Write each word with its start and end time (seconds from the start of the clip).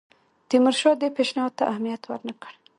تیمورشاه 0.49 0.95
دې 1.01 1.09
پېشنهاد 1.17 1.53
ته 1.59 1.63
اهمیت 1.71 2.01
ورنه 2.05 2.33
کړ. 2.41 2.53